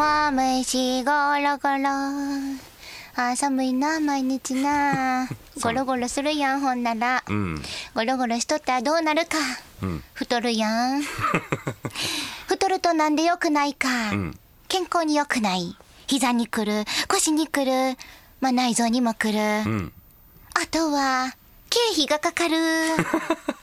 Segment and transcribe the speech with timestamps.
[0.00, 1.90] も虫ゴロゴロ。
[3.16, 5.28] あー寒いな毎日な。
[5.60, 7.22] ゴロゴロするやんほんなら。
[7.28, 7.62] うん。
[7.94, 9.36] ゴロゴロしとったらどうなるか。
[9.82, 10.04] うん。
[10.14, 11.02] 太るやん。
[12.48, 14.38] 太るとなんで良くないか、ん。
[14.68, 15.76] 健康に良くない。
[16.06, 16.86] 膝にくる。
[17.06, 17.98] 腰にくる。
[18.40, 19.92] まあ内臓にもくる、うん。
[20.54, 21.34] あとは
[21.68, 22.56] 経費がかかる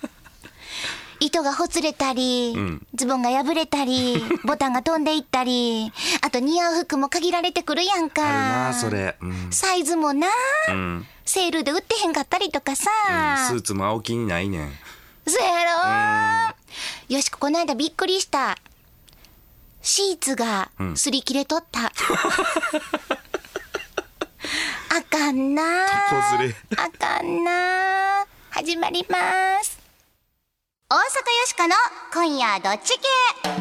[1.20, 2.86] 糸がほつれたり、ん。
[2.94, 8.24] ズボンが破れたり ボタンが飛んでいったりあと似合う服も限られてくるやんか。
[8.24, 8.34] ある
[8.74, 9.18] なそれ。
[9.22, 10.28] うん、サイズもな、
[10.70, 11.08] うん。
[11.26, 12.90] セールで売ってへんかったりとかさ、
[13.50, 14.80] スーツも青木にないねん。
[15.26, 15.66] そや
[17.10, 17.16] ろ。
[17.16, 18.58] よしここの間びっくりした。
[19.82, 21.92] シーツが擦り切れとった、 あ
[25.10, 25.64] かんな。
[25.86, 28.26] あかんな。
[28.52, 29.18] 始まりま
[29.64, 29.77] す
[30.90, 31.04] 大阪よ
[31.46, 31.76] しこの
[32.14, 33.04] 今夜どっち系。
[33.44, 33.52] 改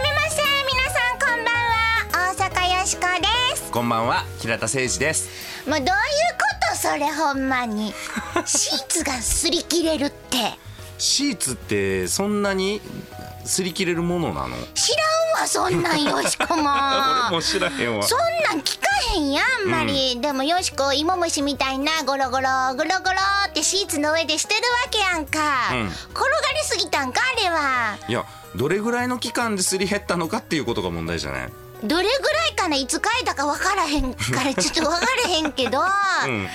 [0.00, 1.74] めまして皆さんこんばんは。
[2.12, 3.72] 大阪よしこです。
[3.72, 5.68] こんばんは平田誠二です。
[5.68, 5.96] もうどういうこ
[6.70, 7.92] とそれほんまに。
[8.46, 10.56] シーツが擦り切れるって。
[10.96, 12.80] シーツってそんなに
[13.44, 14.56] 擦り切れるものなの？
[14.74, 16.70] 知らんわそんなんよしこも。
[17.28, 18.02] 俺も知らへんわ。
[18.06, 23.16] そんなん聞かへんやんあんまり、でもよしこ芋虫みたいなゴロゴロゴロゴロ
[23.48, 25.38] ってシーツの上でしてるわけやんか、
[25.72, 25.86] うん。
[25.86, 27.96] 転がりすぎたんかあれは。
[28.08, 28.24] いや
[28.56, 31.52] どれぐらいの期間ですり減ったのかっていうことが問題じゃない？
[31.84, 36.48] どれぐらいかないつ書いたか分からへんから ちょっと分からへんけど、うん。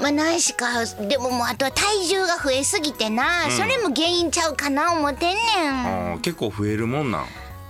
[0.00, 6.12] まあないしかでももうあとは体重が増えすぎてな、それも原因ちゃうかな思ってんねん。
[6.14, 7.26] あー結構増えるもんなん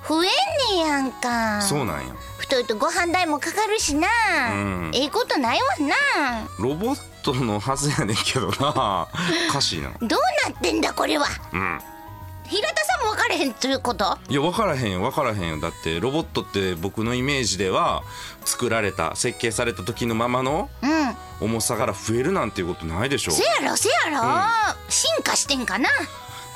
[0.08, 1.60] 増えんねやんか。
[1.62, 2.14] そうなんや。
[2.38, 4.08] 太いとご飯代もかかるしな、
[4.54, 4.90] ん。
[4.94, 5.86] ええことないわ
[6.20, 6.48] な。
[6.58, 9.08] ロボットのはずやねんけどな。
[9.50, 9.90] おかしいな。
[10.00, 11.27] どうなってんだこれは。
[11.52, 11.80] うん。
[12.48, 14.16] 平田さんも分からへんということ？
[14.28, 15.61] いや分からへんよ分からへんよ。
[15.61, 18.05] だってロボットって僕のイメージでは
[18.45, 21.16] 作られた設計された時のままのうん。
[21.40, 23.33] 重さから増えるなんていうことないでしょ。
[23.33, 24.22] せやろせやろ、
[24.89, 25.89] 進化してんかな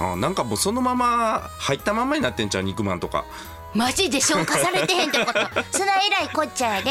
[0.00, 3.24] あなんかもうそのまま入ったままになってんちゃう肉まんとか。
[3.74, 5.38] マジで消化されてへんってこと。
[5.70, 6.90] そらえらいこっちゃやで、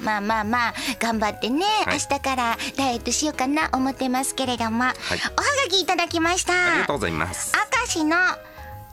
[0.00, 0.74] まあまあまあ。
[1.00, 1.98] 頑張ってね、はい。
[1.98, 4.94] 明日からダイエットしようかな思ってますけれども、おはが
[5.68, 6.52] きいただきました。
[6.52, 7.52] ありがとうございます。
[7.56, 8.16] 明石の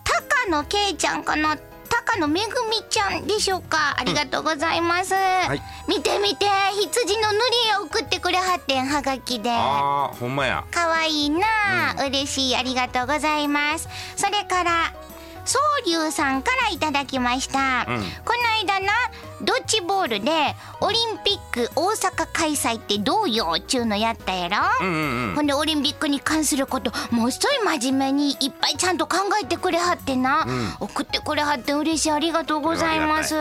[0.03, 1.57] 高野圭ちゃんかな
[2.13, 3.95] 高野めぐみちゃんでしょうか？
[3.97, 5.17] ありがとうございます、い。
[5.87, 6.45] 見て見て
[6.81, 7.41] 羊の塗り
[7.73, 9.49] 絵を送ってくれはってんはがきで。
[9.49, 10.65] あーほんまや。
[10.71, 11.45] かわいいな。
[11.97, 13.87] あ、嬉しいありがとうございます。
[14.17, 14.93] それから
[15.45, 18.01] 宗龍さんからいただきました、うん。
[18.25, 18.91] この間な
[19.43, 20.31] ドッジボールで
[20.81, 25.35] オリンピック大阪開催ってどうよっちゅうのやったやろ、うんうんうん。
[25.35, 30.45] ほんでオリンピックに関することもうすごい真面目にいっぱいちゃんと考えてくれはってな、
[30.79, 32.11] 送ってくれはって嬉しい。
[32.11, 33.35] ありがとうございます、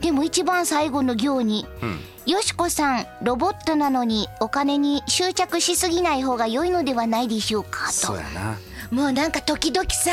[0.00, 1.66] でも一番最後の行に、
[2.26, 7.92] よしこさんロボットなのにお金に執着しすぎない方が良いのではないでしょうかと。
[7.92, 8.58] そうやな
[8.90, 10.10] もうなんか時々さ、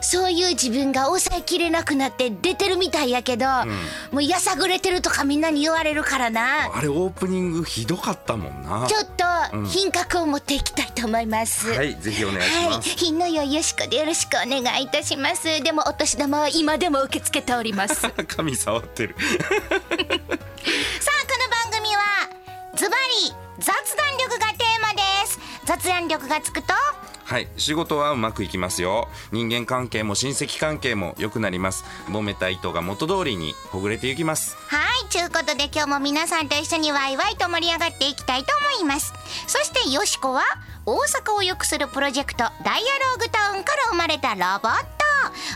[0.00, 3.46] そういう自分が抑えきれなくなって出てるみたいやけど、
[4.10, 11.68] もうやさぐれてるとかみんなに言われるからなあれオープニングひどかったもんなちょっと品格を持っていきたいと思います。
[11.70, 15.62] はいぜひお願いしはい、ます、品の良いよしこでよろしくお願いいたします。
[15.62, 17.94] でもお年玉は今でも受け付けております。
[18.04, 19.14] さあ、この髪触ってる
[21.64, 22.02] 番組は
[22.76, 23.66] ズバリ雑
[23.96, 24.73] 談力がテー。
[25.64, 26.74] 雑談力がつくと？
[27.24, 38.48] はい仕事はうまくいきますよ人間関係も親戚関係も良くなります揉めた糸が元通りにほぐれていきますはい、ちゅうことで今日も皆さんと一緒にワイワイと盛り上がっていきたいと
[38.78, 39.12] 思います。
[39.46, 40.42] そしてよしこは
[40.84, 44.93] 大阪を良くするプロジェクトダイアローグタウンから生まれたロボット。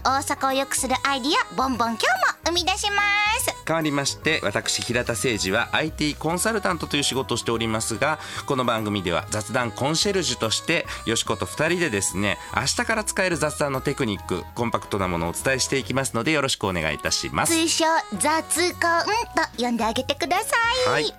[0.04, 3.02] 大阪を良くするアイディアボンボン今日も生み出しま
[3.38, 3.54] す。
[3.66, 17.84] 変わりまして私平田誠二は IT コンサルタントという仕事をしておりますがこの番組では雑談コンシェルジュとしてよしこと2人でですね明日から使える雑談のテクニックコンパクトなものをお伝えしていきますのでよろしくお願いいたします通称
[18.18, 20.56] 雑コンと呼んであげてくださ
[20.88, 20.90] い。
[20.90, 21.14] はいという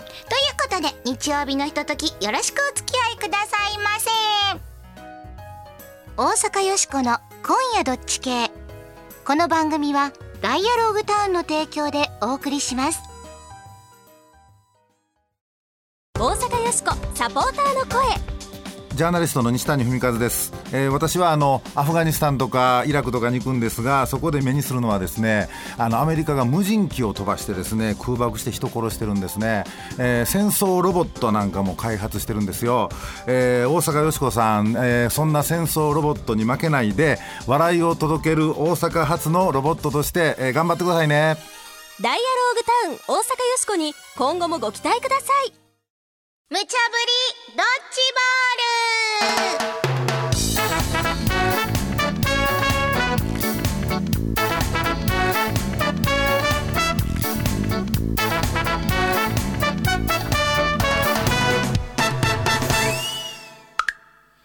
[0.61, 4.68] ことで日曜日のひとときよろしくお付き合いくださいませ。
[6.21, 8.51] 大阪よしこの今夜どっち系。
[9.23, 10.11] この番組は
[10.41, 12.99] ダイアローグタウンの提供でお送りします。
[16.19, 18.38] 大阪よしこサポーターの声
[18.99, 25.47] ジャーナリストの西谷文和です、えー私はあのアフガニスタンとかイラクとかに行くんですがそこで目にするのはですね
[25.77, 29.63] あのアメリカが無人機を飛ばしてですね空爆して人殺してるんですね、
[29.97, 32.89] えー戦争ロボットなんかも開発してるんですよ、
[33.25, 41.37] えー大阪よしこさん、えーそんな戦争ロボットに負けないで笑いを届ける大阪発のロボットとして、えー頑張ってくださいね。
[42.01, 45.58] ダイアローグタウン大阪よしこに今後もご期待ください。
[46.51, 46.73] 無茶ぶり
[47.55, 49.69] ドッジボール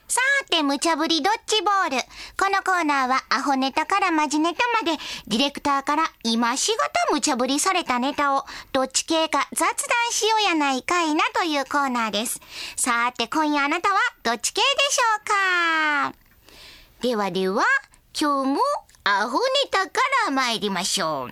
[0.06, 0.21] さ
[0.51, 1.97] て、無茶ぶりドッジボール。
[2.37, 4.99] このコーナーはアホネタからマジネタまで、
[5.29, 9.77] ディレクターから今しがた無茶ぶりされたネタを、どっち系か雑談
[10.11, 12.41] しようやないかいなというコーナーです。
[12.77, 15.25] さて、今夜あなたはどっち系でしょう
[16.11, 16.15] か？
[17.03, 17.65] ではでは、
[18.19, 18.61] 今日も
[19.05, 21.29] アホネタから参りましょう。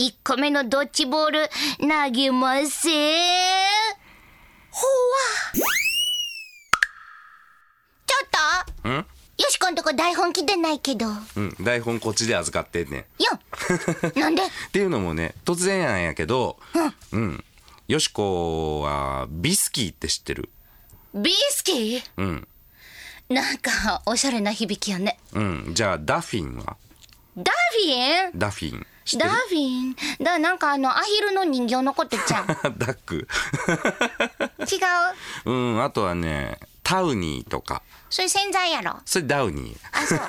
[0.00, 1.48] 1個目のドッジボール、
[1.80, 3.94] 投げません。
[4.70, 4.86] ほわ。
[8.06, 8.28] ちょっ
[8.82, 9.06] とん？
[9.36, 11.06] よしこんとこ台本来てないけど。
[11.06, 13.00] ようん、台本こっちで預かってんねん。
[13.00, 13.06] ん。
[14.20, 14.42] なんで？
[14.44, 16.58] っていうのもね、突然なんやけど、
[17.12, 17.44] うん。
[17.88, 20.50] よしこは、ビスキーって知ってる？
[21.14, 22.02] ビスキー？
[22.16, 22.48] うん。
[23.28, 25.18] なんか、おしゃれな響きやね。
[25.32, 25.70] うん。
[25.74, 26.76] じゃあ、ダフィンは？
[27.36, 28.38] ダフィン？
[28.38, 28.86] ダフィン。
[29.18, 29.32] ダる？
[29.48, 29.96] フィン？
[30.22, 32.44] だ、なんかあの、アヒルの人形のことじゃん。
[32.44, 32.46] 違
[32.78, 33.26] ダック。
[35.44, 35.50] う？
[35.50, 37.82] うん、あとはね、タウニーとか。
[38.08, 39.00] それ洗剤やろ？
[39.04, 39.78] それダウニー。
[39.90, 40.20] あ、そう。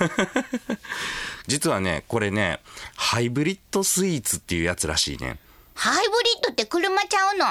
[1.45, 2.61] 実はね、これね、
[2.95, 5.37] ハイブリッドスイーツっていうやつらしいね。
[5.75, 7.45] ハイブリッドって車ちゃうの？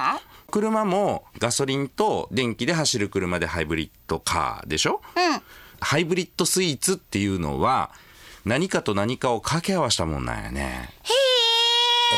[0.51, 5.01] 車もガソリンと電気で走る車でハイブリッドカーでしょ？
[5.15, 5.43] うん。
[5.81, 7.93] ハイブリッドスイーツっていうのは
[8.45, 10.91] 何かと何かを掛け合わせたもんなんやね。
[11.03, 11.13] へ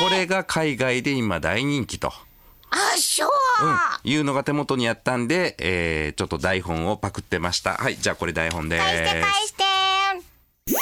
[0.00, 0.05] え。
[0.05, 2.12] これが海外で今大人気と。
[2.70, 3.30] あ、そう。
[4.04, 7.74] うん、いうのが手元にあったんで、えー、ちょっと台本をパクってました。
[7.74, 9.46] はい、じゃあこれ台本で返して返す。
[9.48, 9.62] して。
[9.64, 10.74] ハイ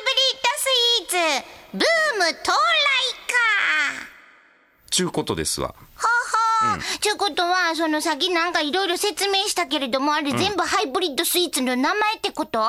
[0.00, 0.66] ブリッドス
[1.00, 1.82] イーツ、ブー
[2.18, 2.54] ム到来か。
[4.90, 5.74] ちゅうことですわ。
[5.94, 6.08] は
[6.66, 6.98] はー。
[7.00, 12.60] ちゅうことは、その先なんかいろいろ説明したけれども、あれ全部ハイブリッドスイーツの名前ってこと？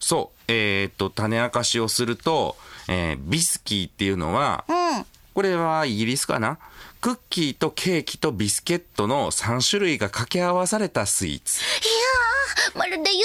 [0.00, 2.56] そう、えー、っと、種明かしをすると、
[2.88, 5.06] えー、ビスキーっていうのは、うん。
[5.34, 6.58] これはイギリスかな？
[7.00, 11.60] クッキーとケーキとビスケットの3種類が掛け合わされたスイーツ。
[11.60, 13.18] いやー、まるで夢のよ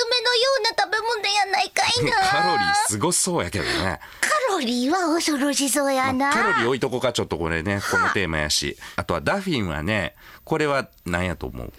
[0.59, 2.11] うな食べ物やないかいな。
[2.27, 3.99] カロリーすごそうやけどね。
[4.21, 6.33] カロリーは恐ろしそうやな。
[6.33, 8.77] カロリー置いとこうか、ちょっとこれね、このテーマやし。
[8.95, 11.71] あとはダフィンはね、これは何やと思う？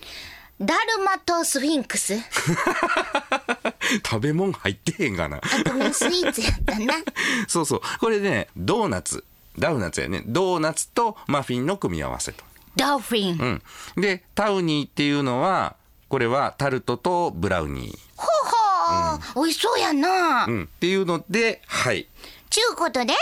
[0.60, 2.14] ダルマとスフィンクス
[4.04, 5.38] 食べ物入ってへんがな？
[5.38, 6.94] あ、ごめん、スイーツやったな。
[7.48, 7.80] そうそう。
[8.00, 9.24] これね、ドーナツ。
[9.58, 10.22] ダウナツやね。
[10.26, 12.44] ドーナツとマフィンの組み合わせと。
[12.76, 13.62] ダルフィン。
[13.96, 14.02] うん。
[14.02, 15.76] で、タウニーっていうのは、
[16.08, 17.98] これはタルトとブラウニー。
[18.16, 20.46] ほうほう、美味しそうやな。
[20.46, 20.64] うん。
[20.64, 22.08] っていうので、はい。
[22.50, 23.14] ちゅうことで、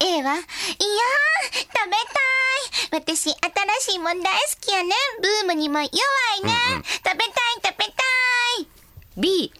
[0.00, 1.90] A は、いやー、食べ
[2.90, 3.02] たい。
[3.02, 4.90] 私、新しいもん大好きやね。
[5.22, 5.90] ブームにも弱い
[6.42, 6.52] ね。
[6.84, 7.18] 食べたい、
[7.64, 7.92] 食べた
[8.60, 8.68] い。
[9.16, 9.52] B、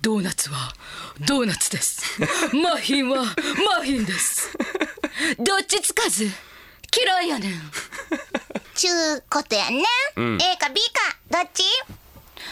[0.00, 0.72] ドーナツは
[1.26, 2.20] ドーナツです。
[2.54, 4.56] マフィンはマフィンです。
[5.38, 6.24] どっちつかず
[6.96, 7.52] 嫌いやねん。
[8.74, 9.82] ちゅうことやね。
[10.16, 11.62] A か B か、どっち？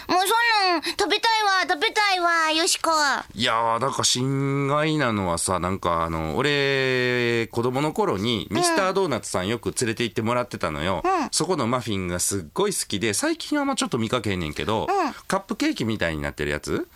[0.08, 0.28] もうそん
[0.72, 2.90] なん、食べたいわ、食べたいわ、よしこ。
[3.34, 11.02] いやー、なんか心外なのはさ、なんかあの、俺、子供の頃にミスタードーナツさんよく連れて行ってもらってたのよ。
[11.30, 14.86] そこのマフィンがすっごい好きで、最近はまあちょっと見かけへんねんけど、
[15.26, 16.86] カップケーキみたいになってるやつ？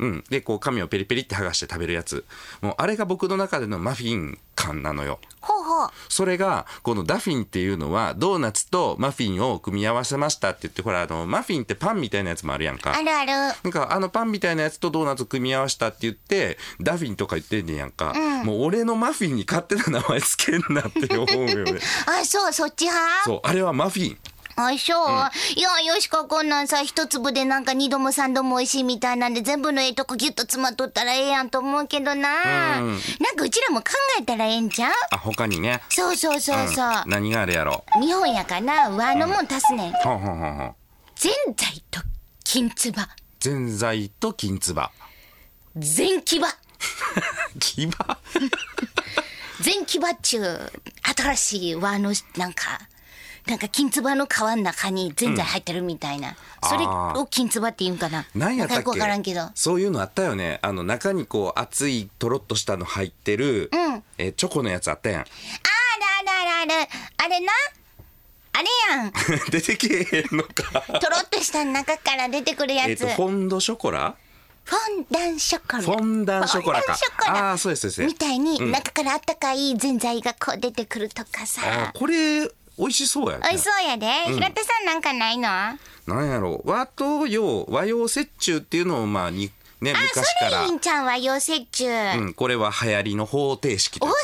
[0.00, 0.06] うん。
[0.06, 0.24] うん。
[0.30, 2.24] で、こう紙をペリペリって剥がして食べるやつ。
[2.60, 5.18] もうあれが僕の中でのマフィン感なのよ。
[6.08, 12.96] それが、このダフィンっていうのは、ドーナツとマフィンを組み合わせましたって言って、ほら、あの、マフィンってパンみたいなやつもあるやんか。
[12.96, 13.32] あるある。
[13.62, 18.14] なんかあのパンみたいなやつとドーナツ組み合わせたって言ってダフィンとか言ってんねやんか、
[18.44, 21.80] もう俺のマフィンに勝手な名前つけんなって思うよね。
[22.06, 23.24] あ、そう、そっち派？
[23.24, 24.18] そうあれはマフィン
[24.56, 32.80] あ、そう、いや、よしここんなんさ、一粒でなんか二度も三度も美味しいみたいなんで、全部のええとこギュッと詰まっとったらええやんと思うけどな。
[32.80, 33.86] うんなんかうちらも考
[34.20, 34.92] えたらええんちゃう？
[35.12, 35.80] あ他にね。
[35.88, 36.86] そうそうそうそう。
[36.90, 37.02] ん。
[37.06, 37.84] 何があるやろ？
[38.00, 39.92] 日本やから、和のもん足すねん。
[39.92, 40.18] ほん。
[40.18, 40.74] ほんほんほん
[41.14, 42.00] ぜんざいと
[42.44, 43.08] 金つば。
[43.40, 44.90] ぜんざいと金つば。
[45.76, 46.48] 全木場。
[47.58, 47.88] 牙？
[49.62, 50.72] 全木場っちゅう、
[51.16, 52.80] 新しい和の、なんか、
[53.46, 58.24] なんか金つばの皮の中にぜんざい入ってるみたいな、それを金つばって言うんかな。
[58.34, 59.46] なんやったっなんからんけど。
[59.46, 60.60] けそういうのあったよね。
[60.62, 63.70] あの中にこう熱いとろっとしたの入ってる、
[64.18, 65.20] えーチョコのやつあったやん。
[65.22, 65.30] あら
[66.20, 67.52] あらあらあれあれな？
[68.54, 69.12] あれやん。
[69.50, 70.80] 出てけえへんのか。
[71.00, 74.14] とろっとした中から出てくるやつ、えっとフォンドショコラ？
[74.64, 75.82] フォンダンショコラ。
[75.82, 76.92] フォンダンショコラか。
[76.92, 77.50] フォンダンショコラ。
[77.50, 78.14] あーそうですそうです。
[78.14, 82.48] みたいに中からあったかいぜんざいがこう出てくるとかさ、あーこれ
[82.78, 83.48] 美味しそうやね。
[83.50, 85.48] おいしそうやで、平田さんなんかないの？
[85.48, 85.76] あ
[86.06, 86.62] なんやろ。
[86.64, 89.50] 和と洋和洋折衷っていうのをまあに
[89.80, 90.50] ね昔から。
[90.50, 91.86] それいいんちゃんは溶接中、
[92.18, 94.14] うん、これは流行りの方程式と大阪の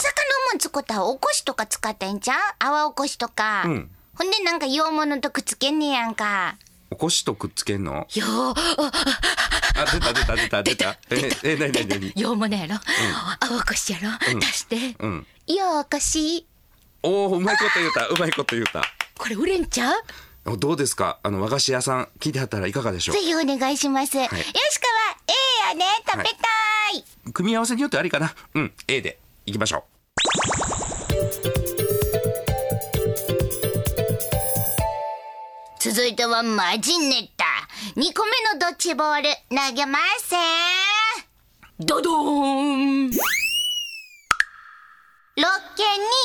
[0.52, 2.36] もん作ったらおこしとか使ったんちゃう？
[2.58, 3.90] 泡おこしとか、ん。
[4.16, 6.56] ほんでなんか洋物とくっつけんねやんか。
[6.90, 8.06] おこしとくっつけんの？
[8.14, 8.54] よあ
[9.92, 10.98] 出た出た出た出た。
[11.10, 12.12] ええなになになに？
[12.16, 12.74] 洋物やろ、
[13.40, 15.26] 泡おこしやろ、出して、うん。
[15.46, 16.46] ようこし
[17.02, 18.82] おおうまいこと言うたうまいこと言うた。
[19.16, 19.94] これ売れんちゃう？
[20.46, 21.18] おどうですか？
[21.22, 24.42] あの和菓子屋さん聞いてはったらいかがでしょぜひお願いします、よしかは
[25.68, 26.30] A やね食べた
[26.96, 28.34] い、う組み合わせによってありかな？
[28.54, 29.18] うん A で。
[29.46, 29.84] いきましょ
[35.80, 37.44] 続いてはマジネタ。
[37.96, 40.34] 2個目のドッジボール投げます。
[41.78, 43.10] ドドーン
[45.38, 45.46] 6軒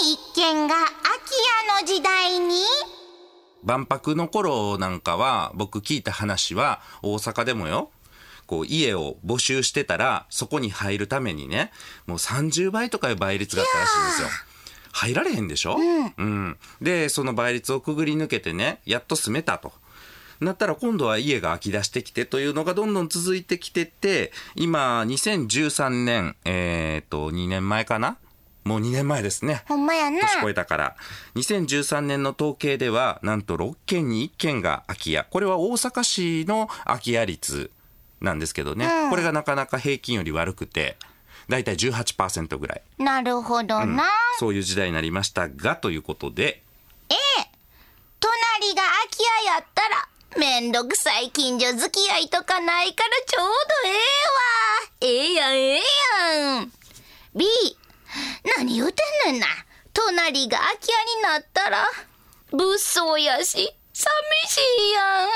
[0.07, 2.55] に1軒が空き家の時代に？
[2.55, 7.91] う万博の頃なんかは僕聞いた話は大阪でもよ
[8.47, 11.69] こう家を募集してたらそこに入るためにね
[12.07, 14.27] もう30倍とかいう倍率があったらしいんですよ。
[14.93, 15.77] 入られへんでしょ、
[16.17, 16.57] うん。
[16.81, 19.73] でその倍率をくぐり抜けてねやっと住めたと。
[20.41, 28.17] なったら今度は家が空き出してきてというのがどんどん続いてきてて今2013年えっ、と2年前かな？
[28.63, 29.63] もう2年前ですね。
[29.67, 30.21] ほんまやな。
[30.21, 30.95] 年越えたから。
[31.35, 35.25] 2013年の統計ではなんと6件に1件が空き家。
[35.29, 37.71] これは大阪市の空き家率
[38.21, 40.95] なんですけどね、これがなかなか平均より悪くて
[41.49, 42.81] だいたい18%ぐらい。
[42.97, 44.05] なるほどな、
[44.39, 46.63] そういう時代になりましたがということで。
[48.19, 53.51] 隣が空き家やったらめんどくさい近所付き合いとかないからちょうど
[53.89, 53.93] ええ
[54.31, 54.53] わ。
[55.01, 55.81] ええやんええ
[56.55, 56.71] やん。
[57.35, 57.45] B
[58.57, 59.47] 何言うてんねんな。
[59.93, 61.85] 隣が空き家になったら
[62.51, 64.09] 物騒やし寂
[64.47, 65.29] しいやん。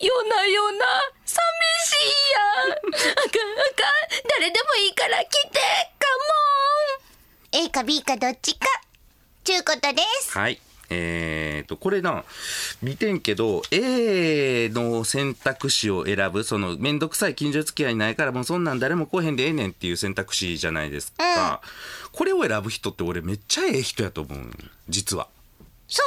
[0.00, 0.84] 夜な夜な
[1.24, 1.38] 寂
[1.84, 2.72] しいやん。
[2.72, 4.28] あかんあかん。
[4.28, 5.60] 誰でもいいから来て。
[5.98, 6.06] カ
[7.56, 7.64] モン。
[7.64, 8.66] A か B かどっちか。
[9.44, 10.38] ちゅうことです。
[10.38, 10.60] はい。
[10.94, 12.24] えー、とこれな
[12.82, 21.62] 見てんけど A の選択肢を選ぶその面倒くさい近所付き合いないからもうそんなん誰も来へんでええねんっていう選択肢じゃないですか、
[22.12, 24.38] これを選ぶ人って俺めっちゃええ人やと思う
[24.88, 25.28] 実は。
[25.88, 26.00] そ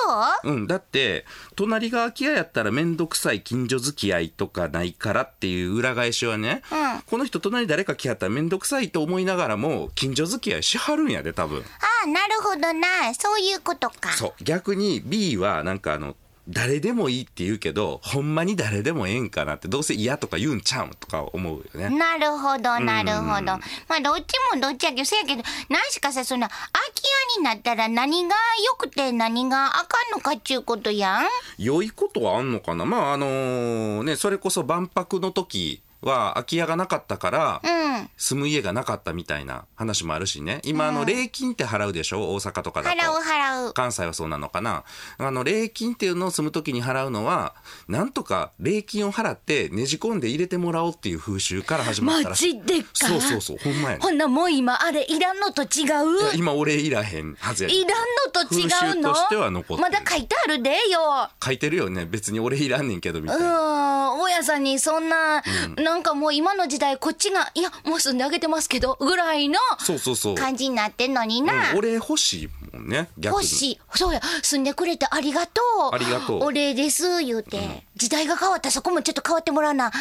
[0.45, 0.51] う？
[0.51, 11.61] うん、だって隣が空き家やったら面倒くさい近所付き合いとかないからっていう裏返しはね、うんこの人隣誰か来はったら面倒くさいと思いながらも近所付き合いしはるんやで多分あ
[12.05, 13.13] あ、なるほどな。
[13.13, 14.11] そういうことか。
[14.13, 16.15] そう逆に B はなんかあの
[16.47, 23.45] 誰でもいいって言うけどほんまに誰でもええんかなってどうせ嫌とか言うんちゃうんとか思うよねなるほど、なるほど。
[23.89, 26.59] まあ、どっちもどっちやけど、せやけど、何しかさ、その、空
[26.93, 27.03] き
[27.35, 28.35] 家になったら何が
[28.65, 31.25] 良くて何があかんのかっちゅうことやん？
[31.57, 32.85] 良いことはあんのかな？
[32.85, 38.09] まああのねそれこそ万博の時は空き家がなかったから、うん。
[38.17, 40.59] 住む家がなかったみたいな話もあるしね。
[40.63, 42.33] 今あの礼金って払うでしょ？
[42.33, 42.97] 大阪とかだと。
[43.01, 43.73] 払う払う。
[43.73, 44.83] 関西はそうなのかな？
[45.17, 47.55] あの礼金っていうのを住む時に払うのは
[47.87, 52.53] なんとか礼金を払ってねじ込んで入れてもらおうっていう風習から始まったマらしい。
[52.53, 54.03] ジでかそうそうそうほんまやね。
[54.03, 55.85] ほんなもう今あれいらんのと違
[56.33, 56.35] う？
[56.35, 59.89] 今俺いらへんはずやねいらんのと違う風習のとしては残ってる。
[59.89, 61.29] まだ書いてあるでよ。
[61.43, 62.05] 書いてるよね。
[62.05, 64.11] 別に俺いらんねんけどみたういな。
[64.13, 64.19] ん。
[64.19, 65.43] 大家さんにそんな、
[65.85, 71.71] なんかもう今の時代こっちがいやもう住んであげてますけどぐらいのそうそうそう、感じになってんのにな。
[71.71, 73.79] うん、俺欲しいもんね逆に欲しい。
[73.93, 75.61] そうや、住んでくれてありがと
[75.91, 75.95] う。
[75.95, 77.85] ありがとうお礼です、言うて。
[77.95, 79.91] 時代が変わったらそこもちょっと変わってもらわな。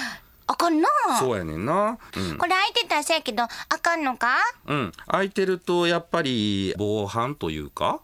[0.46, 0.88] あかんな。
[1.18, 3.48] そうやねんなうんこれ空いてたらせやけど、あ
[3.80, 4.36] かんのか？
[4.66, 8.00] うん、空いてるとやっぱり防犯というか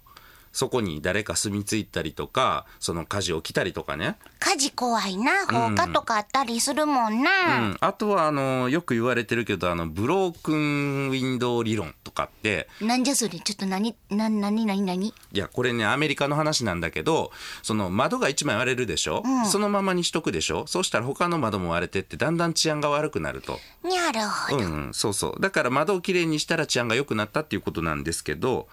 [0.53, 5.47] そこに誰か住み着いたりとかその火事起きたりとかね、火事怖いな。
[5.47, 7.59] 放火とかあったりするもんうな。
[7.69, 13.39] ん、あとはあのよく言われてるけどあのブロークンウィンドウ理論とかってなんじゃそれ？
[13.39, 17.31] ちょっと何、な、なになになにいやこれねアメリカの話なんだけど
[17.63, 20.67] その窓が1枚割れるでしょ、そのままにしとくでしょ？
[20.67, 23.61] そうしたら他の窓も割れてってだんだん治安が悪くなると。
[23.85, 24.65] なるほど。
[24.65, 25.41] うんうん、そうそう。
[25.41, 28.69] だから窓をきれいにしたら治安が良くなったっていうことなんですけど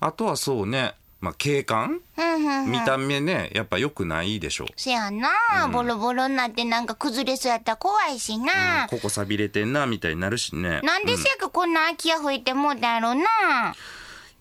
[0.00, 2.00] あとはそうねまあ景観？
[2.18, 2.70] うんうんうん。
[2.70, 5.30] 見た目ねやっぱ良くないでしょせやな、
[5.72, 10.80] ボロボロになってなんか崩れそうやったら怖いしな、ここ錆びれてんなみたいになるしね。
[10.82, 13.24] なんでせやかこんな空き家増えてもうたやろな。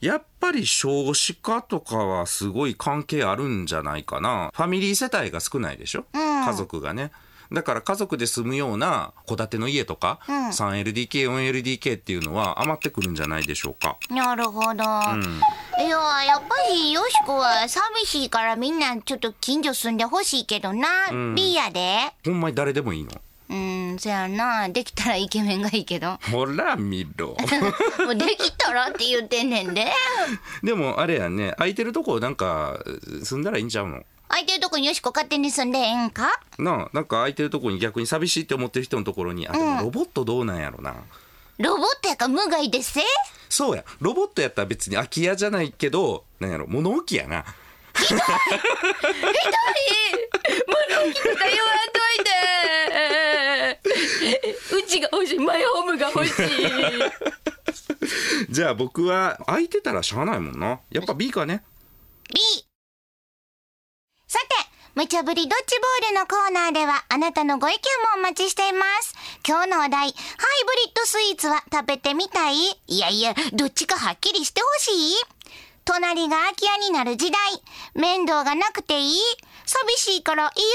[0.01, 4.51] やっぱり少子化とかはすごい関係あるんじゃないかな。
[4.55, 7.11] ファミリー世帯が少ないでしょ、家族がね。
[7.51, 13.97] だから家族で住むような戸建ての家とか、3LDK、4LDK っていうのは余ってくるんじゃないでしょうか。
[14.09, 14.83] なるほど、いや
[16.23, 20.87] やっぱりよしこは寂しいからみんなちょっと近所住んでほしいけどな、
[21.35, 22.13] B やで。
[22.25, 23.11] ほんまに誰でもいいの？
[23.49, 24.69] うんそやな。
[24.69, 26.17] できたらイケメンがいいけど。
[26.31, 27.35] ほら見ろ。
[28.05, 29.91] もうできたらって言ってんねんで。
[30.63, 32.79] でもあれやね、空いてるとこなんか
[33.23, 34.03] 住んだらいいんちゃうの？
[34.31, 36.39] 空いてるとこによしこ勝手に住んでええんか？
[36.57, 40.95] なあ、なんか空いてるとこに逆に寂しいって思ってる人のところに、あ、でもロボットどうなんやろな。
[41.57, 43.01] ロボットやから無害でっせ
[43.49, 47.43] そうや、ロボットやったら別に空き家じゃないけど、なんやろ、物置やな。
[47.93, 48.21] ひどい
[51.01, 53.79] 物置とか言わんといて
[54.77, 56.33] うちが欲しいマイホームが欲しい
[58.49, 60.79] じゃあ僕は空いてたらしゃあないもんな。
[60.89, 61.63] やっぱ B かね。
[62.33, 62.39] B
[64.93, 69.15] 無茶ぶりドッジボールのコーナーではあなたのご意見もお待ちしています。
[69.47, 70.13] 今日のお題ハイブリッ
[70.93, 72.55] ドスイーツは食べてみたい？
[72.87, 75.15] いやいやどっちかはっきりしてほしい？
[75.85, 77.39] 隣が空き家になる時代。
[77.95, 79.19] 面倒がなくていい？
[79.65, 80.67] 寂しいからいいよ？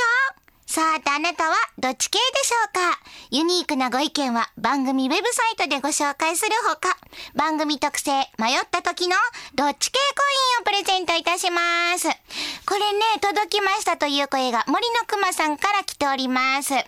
[0.64, 2.99] さてあなたはどっち系でしょうか？
[3.30, 6.95] ユニークなご意見は番組ウェブサイトでご紹介するほか、
[7.35, 9.16] 番組特製迷った時の
[9.54, 10.23] どっち系コ
[10.61, 11.61] インをプレゼントいたしま
[11.99, 12.08] す。
[12.66, 16.70] これね、届きましたという声が森のくまさんから来ております。
[16.70, 16.85] どうも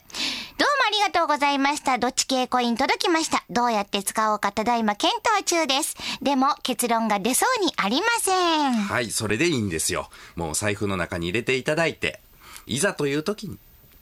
[0.89, 1.99] ありがとうございました。
[1.99, 3.45] どっち系コイン届きました。
[3.49, 5.97] どうやって使おうかただいま検討中です。
[6.21, 8.33] でも結論が出そうにありませ
[8.71, 8.73] ん。
[8.73, 10.11] はい、それでいいんですよ。
[10.35, 12.21] もう財布の中に入れていただいて、
[12.67, 13.59] いざという時に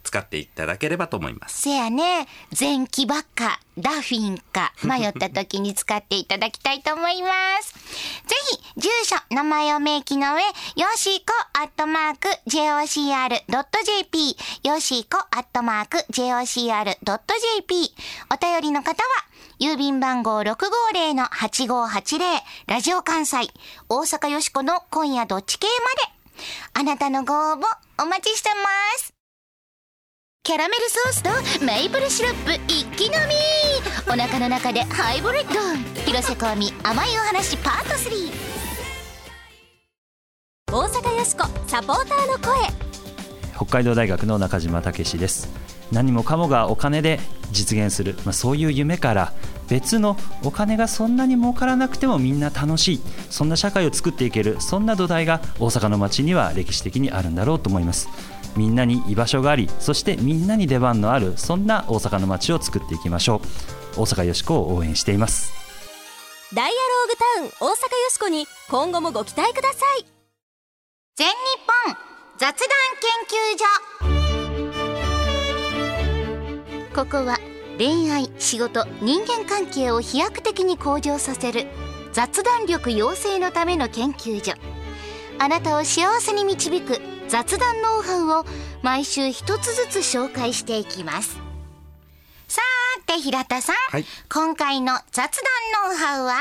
[0.07, 1.63] 使っていただければと思います。
[1.63, 7.27] せやね、前期ばっか、ダフィンか、迷った時に使っていただきたいと思いま
[7.61, 7.73] す。
[8.25, 10.47] ぜひ、住所、名前を明記の上、よ
[10.95, 17.93] しこアットマーク JOCR.jp、よしこアットマーク JOCR.jp、
[18.33, 19.09] お便りの方は、
[19.59, 22.21] 郵便番号650-8580、
[22.67, 23.49] ラジオ関西、
[23.89, 26.17] 大阪よしこの今夜どっち系まで。
[26.75, 27.65] あなたのご応募、
[28.01, 29.16] お待ちしてます。
[30.47, 33.35] キャラメルソースとメイプルシロップ一気飲み。
[34.07, 35.59] お腹の中でハイブリッド。
[36.03, 38.31] 広瀬香美甘いお話パート3
[40.71, 42.55] 大阪よしこサポーターの声。
[43.57, 45.49] 北海道大学の中島武史です。
[45.91, 47.19] 何もかもがお金で
[47.51, 49.33] 実現する、まあ、そういう夢から
[49.67, 53.01] 別のお金がそんなに儲からなくてもみんな楽しい。
[53.29, 54.61] そんな社会を作っていける。
[54.61, 58.07] そんな土台が大阪の街には歴史的にあるんだろうと思います。
[58.57, 63.41] みんなに居場所がありそしてみんなに出番のあるそんな大阪の街を作っていきましょ
[63.95, 64.01] う。
[64.01, 65.53] 大阪よしこを応援しています。
[66.53, 70.05] ダイアローグタウン大阪よしこに今後もご期待ください。
[71.15, 71.33] 全日
[71.85, 71.95] 本
[72.37, 72.69] 雑談
[73.01, 74.15] 研究所。
[76.95, 77.37] ここは
[77.77, 81.67] 恋愛仕事人間関係を飛躍的に向上させる
[82.11, 84.53] 雑談力養成のための研究所。
[85.39, 88.45] あなたを幸せに導く雑談ノウハウを
[88.81, 91.37] 毎週一つずつ紹介していきます
[92.47, 95.41] さーて平田さん、はい今回の雑
[95.75, 96.35] 談ノウハウは？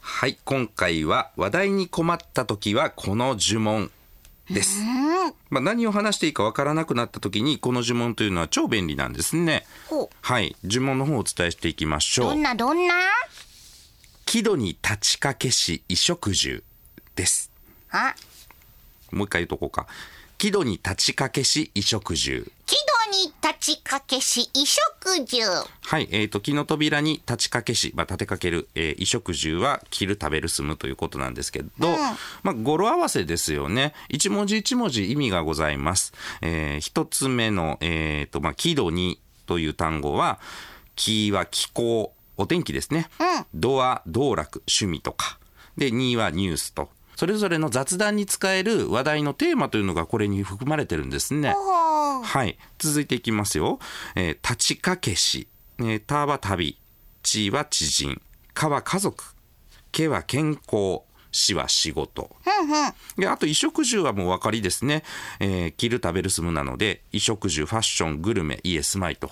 [0.00, 3.90] はい、今回は話題に困った時はこの呪文
[4.48, 4.80] です。
[5.50, 9.66] まあ、何を話していいかわからなくなった時にこの呪文というのは超便利なんですね。
[10.22, 12.30] はい、呪文の方をお伝えしていきましょど。
[12.30, 12.94] うんなどんな？
[14.26, 16.62] 木戸に立ちかけし衣食住
[17.16, 17.50] です。
[17.90, 18.14] あ
[19.10, 19.86] もう一回言うとこうか。
[20.40, 22.50] 木戸に立ちかけし衣食住。
[22.64, 22.74] 木
[23.04, 25.42] 戸に立ちかけし衣食住。
[25.82, 31.68] はい、えー、と木の扉に立ちかけし、まあ、立てかける、えー衣食住は着る食べる住むということなんですけど、
[32.42, 33.92] まあ、語呂合わせですよね。
[34.08, 40.40] 一文字一文字意味がございます、えー一つ目の、えーとまあ、木戸にという単語は
[40.96, 43.10] 木は気候お天気ですね、
[43.52, 45.38] ドは道楽趣味とか。
[45.76, 46.88] で2はニュースと
[47.20, 51.54] それぞれの雑談に使える話題のテーマというのがこれに含まれてるんですね。
[51.54, 52.56] はい。
[52.78, 53.78] 続いていきますよ。
[54.14, 55.46] えー立ちかけし。
[55.80, 56.78] えーたは旅。
[57.22, 58.22] ちは知人。
[58.54, 59.22] かは家族。
[59.92, 61.02] けは健康。
[61.30, 62.34] しは仕事。
[63.18, 65.02] であと衣食住はもうお分かりですね。
[65.40, 69.30] えー着る食べる住むなので衣食住ファッショングルメ家住まいと。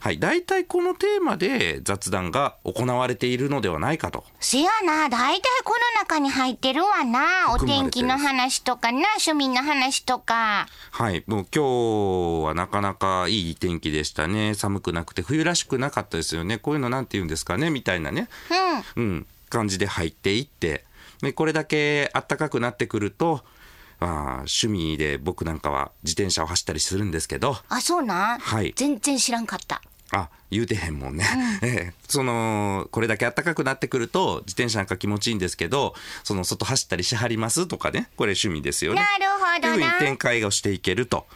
[0.00, 4.24] はい、大体このテーマで雑談が行われているのではないかと。
[4.40, 7.52] せやな、大体この中に入ってるわな。
[7.52, 10.68] お天気の話とかな、趣味の話とか。
[10.90, 14.54] はい、もう今日はなかなかいい天気でしたね。
[14.54, 16.58] 寒くなくて冬らしくなかったですよね。
[16.58, 18.28] こういうのなんて言うんですかねみたいなね。
[18.96, 19.26] うん。
[19.48, 20.84] 感じで入っていって。
[21.22, 23.42] で、これだけ暖かくなってくると、
[24.00, 24.08] あー
[24.38, 28.38] 趣味で僕なんかは自転車を走ったりするんですけど、あ、そうなん？
[28.38, 28.72] はい。
[28.76, 29.82] 全然知らんかった。
[30.10, 31.26] あ言うてへんもんね、
[31.60, 31.94] ええ。
[32.08, 38.08] そのこれだけ暖かくなってくると自転車なんか気持ちいいんですけどその外走ったりしはりますとかね。
[38.16, 39.02] これ趣味ですよね。
[39.18, 39.74] なるほどな。
[39.74, 41.26] というふうに展開をしていけると。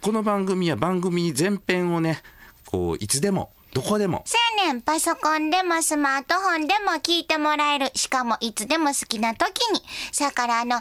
[0.00, 2.22] この番組は番組全編をね
[2.66, 4.24] こういつでもどこでも。
[4.26, 7.92] せやねん、パソコンでもスマートフォンでも聞いてもらえる。
[7.94, 9.82] しかもいつでも好きな時に。
[10.10, 10.80] さからあの、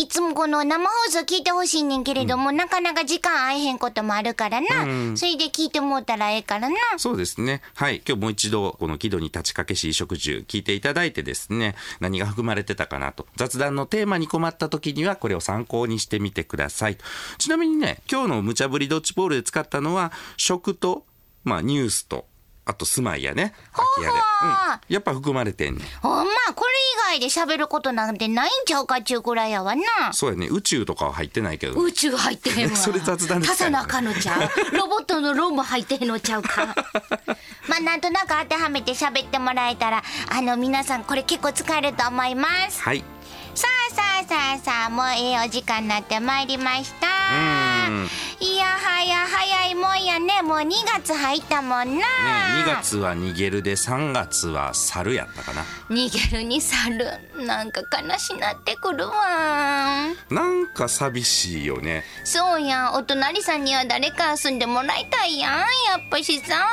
[0.00, 4.66] いつもこの生放送聞いてほしいねんけれども、なかなか時間合えへんこともあるからな。
[5.14, 6.76] それで聞いてもうたらええからな。
[6.96, 7.60] そうですね。
[7.74, 7.96] はい。
[7.96, 13.26] 今日もう一度、この木戸に立ちかけし衣食住聞いていただいてですね、何が含まれてたかなと。
[13.36, 16.96] 雑談のテーマに困った時には、これを参考にしてみてください。
[17.36, 21.04] ちなみにね、今日の無茶ぶりドッジボールで使ったのは、食と、
[21.44, 22.24] まあ、ニュースと、
[22.64, 23.54] あと住まいやね。
[23.72, 24.10] 空き家で。
[24.10, 24.80] ほううん。
[24.88, 25.86] やっぱ含まれてんねん。
[26.00, 26.64] ほんま、こ
[27.08, 29.82] れ以外で喋ることなんてないんちゃうかっちゅうくらいやわな。
[30.12, 30.46] そうやね。
[30.48, 31.80] 宇宙とかは入ってないけど。
[31.80, 32.76] 宇宙入ってへんわ。
[32.76, 34.50] それ雑談ですねなあかんのちゃう。
[34.76, 36.74] ロボットのロも入ってへんのちゃうか。
[37.68, 42.82] まあ、なんとなく当てはめて喋ってもらえたら、あの、皆さんこれ結構使えると思います。
[42.82, 43.04] はい。
[43.54, 47.08] さあさあさあさあ、もうええお時間になってまいりました。
[47.88, 48.10] うん。
[48.40, 50.42] ね、いやはや早いもんやね。
[50.42, 52.06] もう2月入ったもんな。
[52.64, 55.62] 2月は逃げるで、3月は猿やったかな。
[55.90, 57.06] 逃げるに猿。
[57.46, 60.06] なんか悲しなってくるわ。
[60.30, 62.04] なんか寂しいよね。
[62.24, 62.94] そうやん。
[62.94, 65.52] お隣さんには誰か住んでもらいたいやん。
[65.52, 65.66] やっ
[66.10, 66.66] ぱしさ。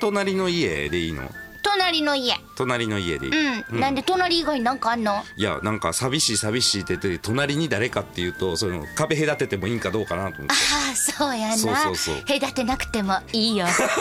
[0.00, 1.30] と隣の家でいいの？
[1.74, 2.34] 隣の家。
[2.56, 3.26] 隣の家で。
[3.26, 3.80] いい、うん。
[3.80, 5.24] なんで隣以外になんかあんの？
[5.36, 10.54] いやなんか寂しい寂しいって言って隣に誰かっていうとその壁隔ててもいいんかどうかなと思って。
[10.54, 11.56] ああ、そうやな。
[11.56, 12.16] そうそうそう。
[12.40, 13.66] 隔てなくてもいいよ。
[13.78, 13.94] さあさ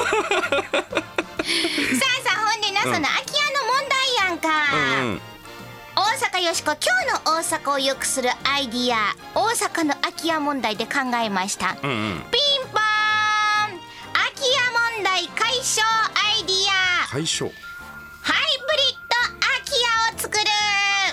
[2.36, 4.47] あ、ほんでな、その空き家の問題やんか。
[5.01, 5.21] うんうん。
[5.95, 5.99] 大
[6.30, 9.15] 阪よしこ今日の大阪を良くするアイディア。
[9.34, 10.91] 大阪の空き家問題で考
[11.23, 12.23] えました、うんうん。
[12.32, 12.87] ピンポーン
[17.17, 17.51] ア解消
[18.21, 20.45] ハイブリッド空き家を作る。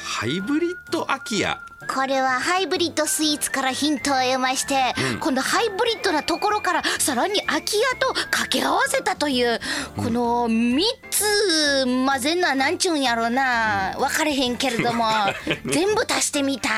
[0.03, 1.59] ハイブリッド空き家。
[1.87, 4.75] これはハイブリッドスイーツからヒントを得まして、
[5.21, 9.61] このハイブリッドなところからさらに空き家と掛け合わせたという
[9.97, 15.05] この3つ混ぜんのはなんちゅうんやろうな分かれへんけれども
[15.67, 16.69] 全部足してみた、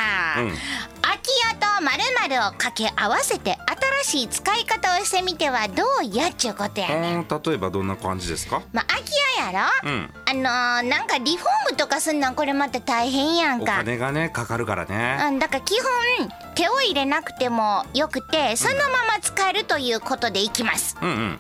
[1.03, 7.19] 空き家とまるを掛け合わせて新しい使い方をしてみてはどうやっちゅうことやねん。
[7.21, 8.63] うん例えばどんな感じですか？
[8.73, 10.15] まあ、空き家やろ、うん。
[10.25, 13.75] あのーなんかリフォームとかすんのはこれまた大変やんか。
[13.75, 15.19] お金がねかかるからね。
[15.29, 15.75] うん、だから基
[16.19, 18.83] 本手を入れなくてもよくてそのま
[19.15, 20.97] ま使えるということでいきます。
[21.03, 21.39] うんうん。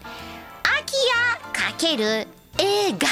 [0.62, 2.26] 空き家かける
[2.58, 3.06] 映画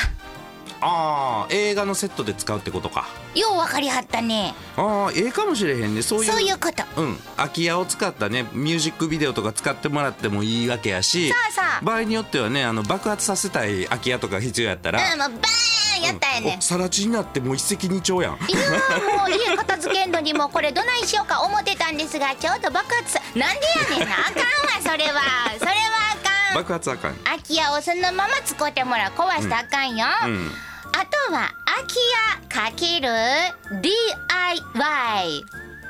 [0.86, 3.06] ああ映画のセットで使うってことか。
[3.34, 4.54] よう分かりはったね。
[4.76, 6.02] ああええかもしれへんね。
[6.02, 7.00] そういうそういうこと。
[7.00, 8.46] うん、空き家を使ったね。
[8.52, 11.84] ミュージックビデオとか使ってもらってもいいわけやしそうそう。
[11.86, 16.58] 場合によってはねあの爆発させたい空き家とか必要やったら、うんもうバーンやったやね。
[16.60, 18.34] さら地になってもう一石二鳥やん。
[18.34, 23.60] いやーもう家片付けんのにもこれどないしようか思ってたんですがちょっと爆発さなんで
[23.94, 24.16] やねんな。
[24.16, 25.22] あかんわそれは。
[25.58, 25.76] それは
[26.12, 26.56] あかん。
[26.56, 27.14] 爆発あかん。
[27.24, 29.12] 空き家をそのまま使ってもらう。
[29.12, 30.50] 壊したらあかんよ、うん
[30.96, 33.08] あとは空き家かける
[33.82, 35.44] DIY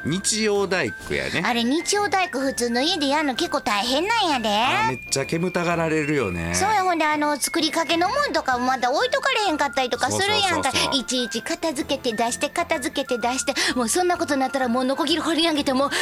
[0.04, 1.42] 日曜大工やね。
[1.44, 4.48] あれ日曜大工普通の家でやるの結構大変なんやで。
[4.48, 6.54] あめっちゃ煙たがられるよね。
[6.54, 10.70] そうやほんであの作りかけのもんとかまだ置いとかれへんかったりとかするやんか。
[10.92, 13.54] いちいち片付けて出して片付けて出して。
[13.74, 15.94] もうそんなことになったらもうノコギリ掘り上げてもううわ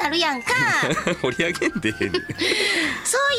[0.00, 0.48] ーなるやんか。
[1.22, 2.14] 掘り上げんで そうい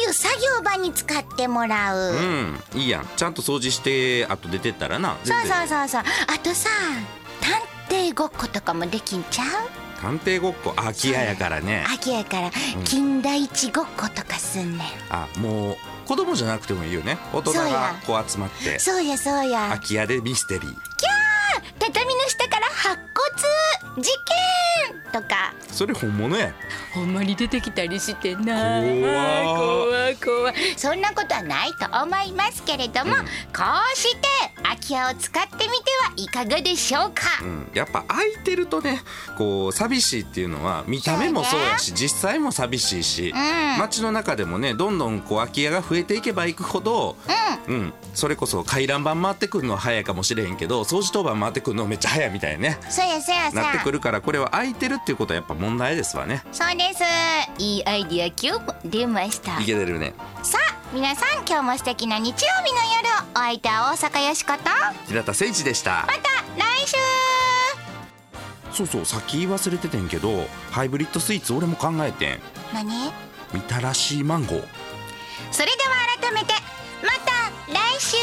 [0.10, 2.64] う作業場に使ってもらう、うん。
[2.74, 3.10] いいやん。
[3.16, 5.18] ちゃんと掃除してあと出てったらな。
[5.24, 6.02] そうそうそうそう。
[6.28, 6.70] あとさ
[7.40, 9.87] 探偵ごっことかもできんちゃう？
[10.02, 10.74] 探偵ごっこ。
[10.76, 11.86] 空き家やからね。
[11.94, 12.52] 秋やから。
[12.86, 14.88] 金田一ごっことかすんねん。
[15.10, 17.18] あもう子供じゃなくてもいいよね。
[17.34, 18.80] 大人がこう集まって。
[18.80, 19.18] そうや。
[19.18, 19.68] そうや。
[19.70, 20.74] 空き家でミステリー！
[21.80, 23.02] 畳の下から白
[23.96, 24.02] 骨！
[24.02, 24.36] 事件
[25.22, 25.54] とか。
[25.72, 26.54] それ本物や。
[26.94, 28.82] ほんまに出てきたりしてな。
[28.82, 30.56] 怖怖い怖い。
[30.76, 33.24] そんなことはないと思いますけれども、こ
[33.94, 34.28] うして
[34.64, 35.68] 空き家を使ってみて
[36.04, 39.02] はいかがでしょうか、うん、やっぱ空いてるとね
[39.38, 43.80] こう寂しいっていうのは見た目もそうやし実際も寂しいし、ん。
[43.80, 47.16] 街の中でもねどんどんこう空き家が増えていけばいくほど、
[47.68, 47.94] うん。
[48.14, 52.78] それこそ回覧板回ってくるのは早いかもしれへんけど掃除当番回ってくるのめっちゃ早いみたいね。
[52.90, 53.64] そうやそうやそうや。
[53.64, 56.44] なってくるからこれは空いてるっていうことはやっぱ問題ですわね。
[56.52, 57.02] そうです。
[57.60, 59.58] いいアイディア今日も出ました。
[59.62, 60.14] いけてるね。
[60.44, 64.64] さあ皆さん今日も素敵な日曜日の夜をお相手は大阪よしこと。
[64.66, 66.06] ま平田誠一でした。
[66.06, 66.08] た
[66.58, 66.98] 来週。
[68.74, 72.40] そうそうさっき言い忘れててんけどハイブリッドスイーツ俺も考えてん。
[72.74, 73.14] 何？
[73.54, 74.64] みたらしいマンゴー。
[75.54, 76.54] それでは改めて
[77.02, 78.18] また来週。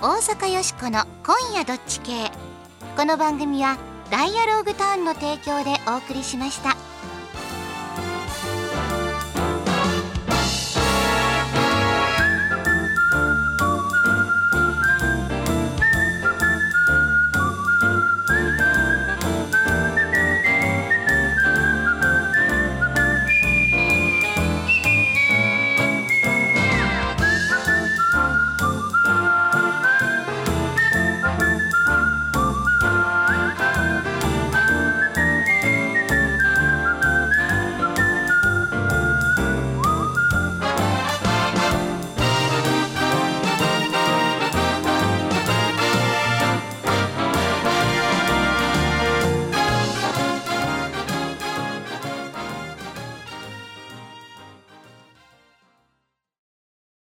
[0.00, 2.32] 大阪よしこの「今夜どっち系」
[3.00, 3.78] この番組は
[4.12, 6.76] 「ダイアローグターン」の提供でお送りしました。